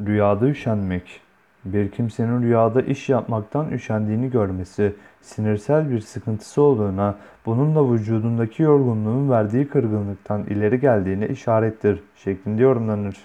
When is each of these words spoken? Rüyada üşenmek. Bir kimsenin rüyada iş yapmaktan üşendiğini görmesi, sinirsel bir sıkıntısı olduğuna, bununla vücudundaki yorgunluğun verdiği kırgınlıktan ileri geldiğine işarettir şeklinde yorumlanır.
Rüyada 0.00 0.48
üşenmek. 0.48 1.20
Bir 1.64 1.90
kimsenin 1.90 2.42
rüyada 2.42 2.82
iş 2.82 3.08
yapmaktan 3.08 3.70
üşendiğini 3.70 4.30
görmesi, 4.30 4.94
sinirsel 5.20 5.90
bir 5.90 6.00
sıkıntısı 6.00 6.62
olduğuna, 6.62 7.14
bununla 7.46 7.92
vücudundaki 7.92 8.62
yorgunluğun 8.62 9.30
verdiği 9.30 9.68
kırgınlıktan 9.68 10.44
ileri 10.44 10.80
geldiğine 10.80 11.28
işarettir 11.28 12.02
şeklinde 12.16 12.62
yorumlanır. 12.62 13.16